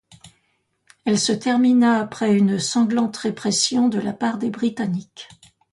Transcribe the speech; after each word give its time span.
Elle 1.05 1.19
se 1.19 1.31
termina 1.31 1.99
après 1.99 2.35
une 2.35 2.57
sanglante 2.57 3.17
répression 3.17 3.87
de 3.87 3.99
la 3.99 4.13
part 4.13 4.39
des 4.39 4.49
Britanniques. 4.49 5.29